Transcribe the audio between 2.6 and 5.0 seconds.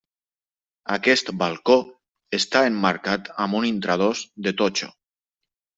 emmarcat amb un intradós de totxo.